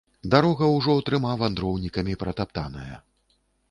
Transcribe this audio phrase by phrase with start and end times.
[0.35, 2.95] Дарога ўжо трыма вандроўнікамі пратаптаная.